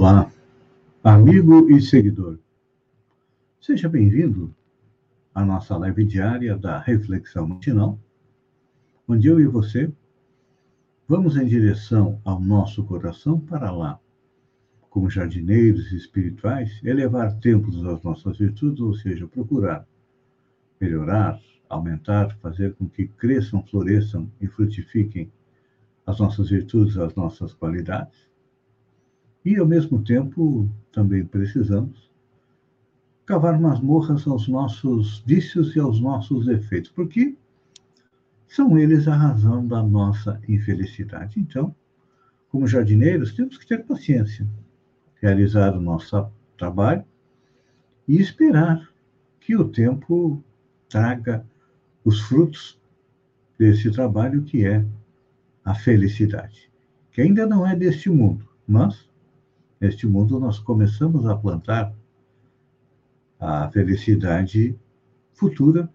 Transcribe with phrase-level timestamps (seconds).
[0.00, 0.30] Olá,
[1.02, 2.38] amigo e seguidor.
[3.60, 4.54] Seja bem-vindo
[5.34, 7.98] à nossa live diária da Reflexão Matinal,
[9.08, 9.92] onde eu e você
[11.08, 13.98] vamos em direção ao nosso coração para lá,
[14.88, 19.84] como jardineiros espirituais, elevar templos às nossas virtudes, ou seja, procurar
[20.80, 25.28] melhorar, aumentar, fazer com que cresçam, floresçam e frutifiquem
[26.06, 28.27] as nossas virtudes, as nossas qualidades
[29.48, 32.10] e, ao mesmo tempo, também precisamos
[33.24, 37.34] cavar masmorras aos nossos vícios e aos nossos defeitos, porque
[38.46, 41.40] são eles a razão da nossa infelicidade.
[41.40, 41.74] Então,
[42.50, 44.46] como jardineiros, temos que ter paciência,
[45.14, 47.04] realizar o nosso trabalho
[48.06, 48.86] e esperar
[49.40, 50.44] que o tempo
[50.90, 51.42] traga
[52.04, 52.78] os frutos
[53.58, 54.84] desse trabalho que é
[55.64, 56.70] a felicidade,
[57.12, 59.07] que ainda não é deste mundo, mas
[59.80, 61.94] neste mundo, nós começamos a plantar
[63.38, 64.76] a felicidade
[65.32, 65.88] futura,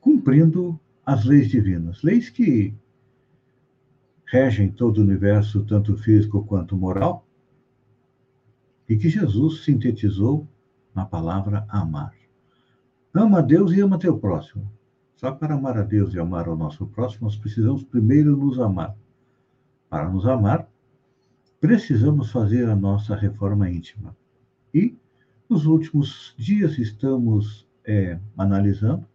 [0.00, 2.74] cumprindo as leis divinas, leis que
[4.26, 7.26] regem todo o universo, tanto físico quanto moral,
[8.88, 10.46] e que Jesus sintetizou
[10.94, 12.14] na palavra amar.
[13.14, 14.70] Ama a Deus e ama teu próximo.
[15.16, 18.96] Só para amar a Deus e amar o nosso próximo, nós precisamos primeiro nos amar.
[19.88, 20.68] Para nos amar,
[21.62, 24.16] precisamos fazer a nossa reforma íntima.
[24.74, 24.96] E,
[25.48, 29.06] nos últimos dias, estamos é, analisando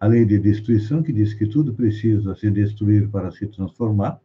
[0.00, 4.20] a lei de destruição, que diz que tudo precisa se destruir para se transformar.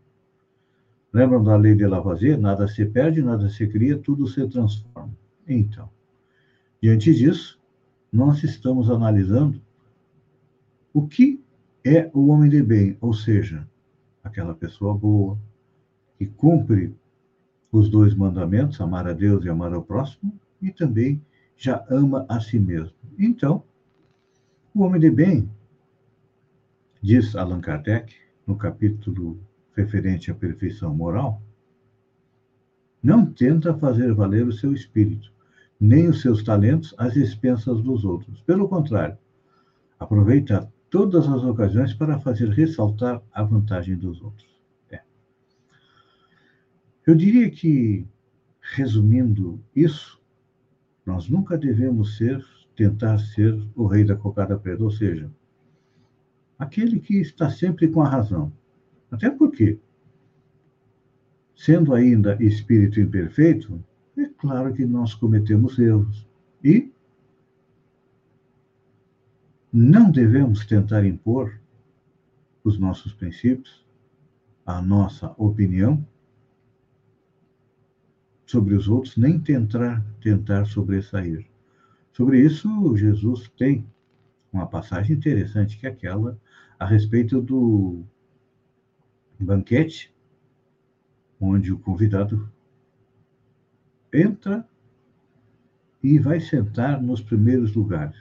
[1.14, 2.40] Lembram da lei de Lavoisier?
[2.40, 5.16] Nada se perde, nada se cria, tudo se transforma.
[5.48, 5.92] Então,
[6.82, 7.60] diante disso,
[8.12, 9.62] nós estamos analisando
[10.92, 11.40] o que
[11.86, 13.70] é o homem de bem, ou seja,
[14.24, 15.38] aquela pessoa boa,
[16.18, 16.96] que cumpre
[17.72, 21.22] os dois mandamentos, amar a Deus e amar ao próximo, e também
[21.56, 22.96] já ama a si mesmo.
[23.18, 23.64] Então,
[24.74, 25.50] o homem de bem,
[27.02, 28.14] diz Allan Kardec,
[28.46, 29.40] no capítulo
[29.76, 31.42] referente à perfeição moral,
[33.02, 35.32] não tenta fazer valer o seu espírito,
[35.80, 38.42] nem os seus talentos às expensas dos outros.
[38.42, 39.18] Pelo contrário,
[39.98, 44.49] aproveita todas as ocasiões para fazer ressaltar a vantagem dos outros.
[47.06, 48.06] Eu diria que,
[48.62, 50.22] resumindo isso,
[51.06, 52.44] nós nunca devemos ser,
[52.76, 55.32] tentar ser o rei da cocada preta, ou seja,
[56.58, 58.52] aquele que está sempre com a razão.
[59.10, 59.80] Até porque,
[61.56, 63.84] sendo ainda espírito imperfeito,
[64.18, 66.28] é claro que nós cometemos erros.
[66.64, 66.92] E
[69.72, 71.60] não devemos tentar impor
[72.64, 73.86] os nossos princípios,
[74.66, 76.06] a nossa opinião,
[78.50, 81.46] sobre os outros, nem tentar, tentar sobressair.
[82.12, 83.86] Sobre isso, Jesus tem
[84.52, 86.36] uma passagem interessante, que é aquela
[86.80, 88.04] a respeito do
[89.40, 90.12] banquete,
[91.40, 92.52] onde o convidado
[94.12, 94.68] entra
[96.02, 98.18] e vai sentar nos primeiros lugares.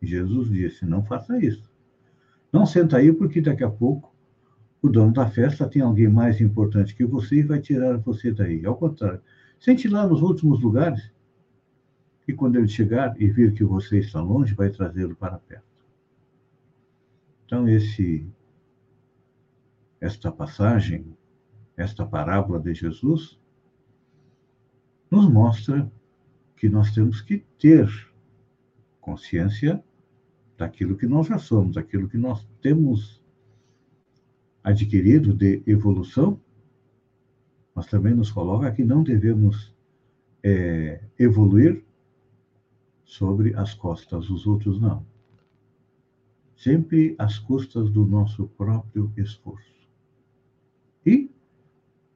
[0.00, 1.70] Jesus disse: não faça isso.
[2.50, 4.10] Não senta aí, porque daqui a pouco
[4.80, 8.64] o dono da festa tem alguém mais importante que você e vai tirar você daí.
[8.64, 9.20] Ao contrário,
[9.58, 11.10] Sente lá nos últimos lugares,
[12.28, 15.64] e quando ele chegar e vir que você está longe, vai trazê-lo para perto.
[17.44, 18.26] Então, esse,
[20.00, 21.16] esta passagem,
[21.76, 23.38] esta parábola de Jesus,
[25.10, 25.90] nos mostra
[26.56, 27.88] que nós temos que ter
[29.00, 29.82] consciência
[30.56, 33.22] daquilo que nós já somos, daquilo que nós temos
[34.64, 36.40] adquirido de evolução
[37.76, 39.70] mas também nos coloca que não devemos
[40.42, 41.84] é, evoluir
[43.04, 45.04] sobre as costas dos outros, não.
[46.56, 49.76] Sempre às custas do nosso próprio esforço.
[51.04, 51.30] E,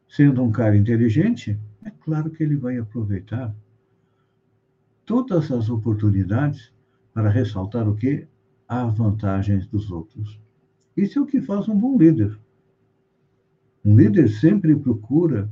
[0.09, 3.55] sendo um cara inteligente, é claro que ele vai aproveitar
[5.05, 6.73] todas as oportunidades
[7.13, 8.27] para ressaltar o que?
[8.67, 10.41] As vantagens dos outros.
[10.97, 12.39] Isso é o que faz um bom líder.
[13.85, 15.51] Um líder sempre procura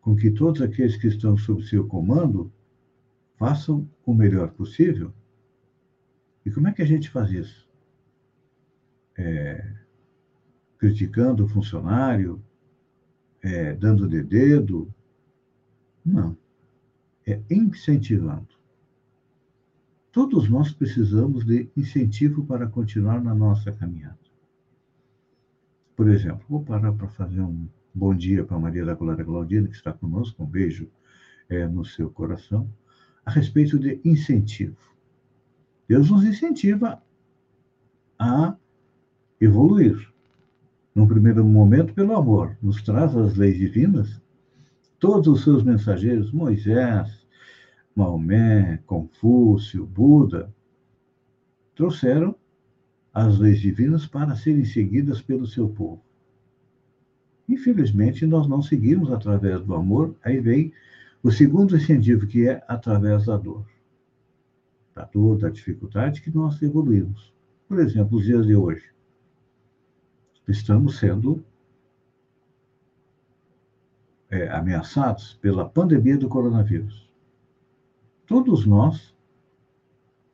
[0.00, 2.52] com que todos aqueles que estão sob seu comando
[3.36, 5.12] façam o melhor possível.
[6.44, 7.68] E como é que a gente faz isso?
[9.18, 9.72] É,
[10.78, 12.42] criticando o funcionário,
[13.42, 14.92] é, dando de dedo?
[16.04, 16.36] Não.
[17.26, 18.48] É incentivando.
[20.12, 24.18] Todos nós precisamos de incentivo para continuar na nossa caminhada.
[25.96, 29.74] Por exemplo, vou parar para fazer um bom dia para Maria da Glória Claudina, que
[29.74, 30.90] está conosco, um beijo
[31.48, 32.68] é, no seu coração
[33.24, 34.76] a respeito de incentivo.
[35.88, 37.02] Deus nos incentiva
[38.18, 38.54] a
[39.40, 40.12] evoluir.
[40.94, 44.20] Num primeiro momento, pelo amor, nos traz as leis divinas,
[44.98, 47.26] todos os seus mensageiros, Moisés,
[47.94, 50.54] Maomé, Confúcio, Buda,
[51.74, 52.36] trouxeram
[53.16, 56.02] as leis divinas para serem seguidas pelo seu povo.
[57.48, 60.70] Infelizmente, nós não seguimos através do amor, aí vem
[61.22, 63.64] o segundo incentivo, que é através da dor.
[64.94, 67.32] Da dor, da dificuldade, que nós evoluímos.
[67.66, 68.84] Por exemplo, os dias de hoje.
[70.46, 71.42] Estamos sendo
[74.28, 77.08] é, ameaçados pela pandemia do coronavírus.
[78.26, 79.16] Todos nós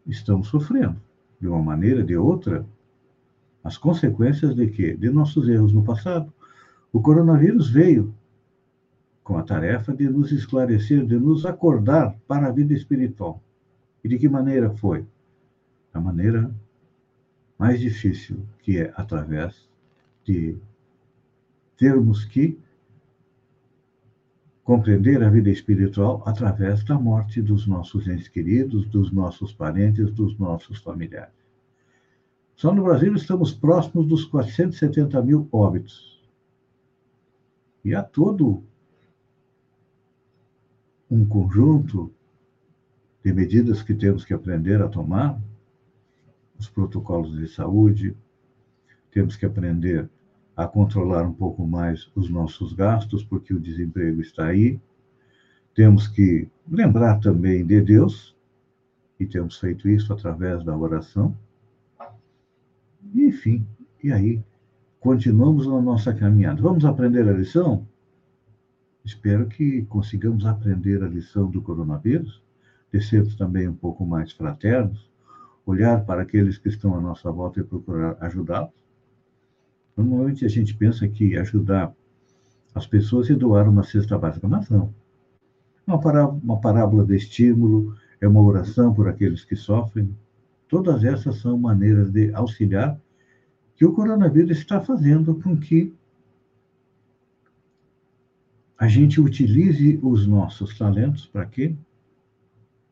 [0.05, 1.01] estamos sofrendo,
[1.41, 2.67] de uma maneira ou de outra,
[3.63, 4.95] as consequências de quê?
[4.95, 6.33] De nossos erros no passado.
[6.93, 8.15] O coronavírus veio
[9.23, 13.41] com a tarefa de nos esclarecer, de nos acordar para a vida espiritual.
[14.03, 15.07] E de que maneira foi?
[15.93, 16.53] Da maneira
[17.59, 19.69] mais difícil, que é através
[20.25, 20.57] de
[21.77, 22.59] termos que
[24.65, 30.39] compreender a vida espiritual através da morte dos nossos entes queridos, dos nossos parentes, dos
[30.39, 31.42] nossos familiares.
[32.55, 36.23] Só no Brasil estamos próximos dos 470 mil óbitos.
[37.85, 38.63] E há todo
[41.11, 42.13] um conjunto
[43.23, 45.39] de medidas que temos que aprender a tomar,
[46.59, 48.17] os protocolos de saúde,
[49.11, 50.09] temos que aprender
[50.57, 54.81] a controlar um pouco mais os nossos gastos, porque o desemprego está aí.
[55.75, 58.37] Temos que lembrar também de Deus,
[59.19, 61.37] e temos feito isso através da oração.
[63.15, 63.67] Enfim,
[64.03, 64.43] e aí
[65.01, 66.63] continuamos na nossa caminhada.
[66.63, 67.87] Vamos aprender a lição?
[69.05, 72.43] Espero que consigamos aprender a lição do coronavírus,
[72.93, 75.11] de sermos também um pouco mais fraternos,
[75.67, 78.71] olhar para aqueles que estão à nossa volta e procurar ajudá-los.
[79.97, 81.93] Normalmente a gente pensa que ajudar
[82.75, 84.95] as pessoas é doar uma cesta básica, mas não.
[86.01, 90.17] Parábola, uma parábola de estímulo, é uma oração por aqueles que sofrem.
[90.73, 92.99] Todas essas são maneiras de auxiliar
[93.77, 95.95] que o coronavírus está fazendo com que
[98.79, 101.77] a gente utilize os nossos talentos para quê?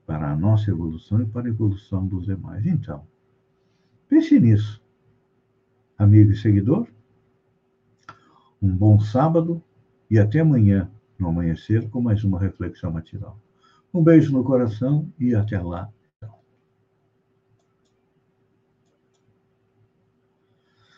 [0.04, 2.66] Para a nossa evolução e para a evolução dos demais.
[2.66, 3.02] Então,
[4.10, 4.78] pense nisso,
[5.96, 6.86] amigo e seguidor.
[8.60, 9.64] Um bom sábado
[10.10, 13.40] e até amanhã, no amanhecer, com mais uma reflexão matinal.
[13.94, 15.90] Um beijo no coração e até lá.